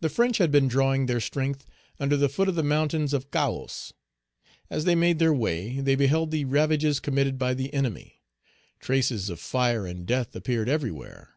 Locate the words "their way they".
5.20-5.94